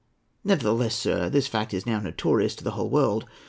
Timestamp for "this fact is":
1.29-1.85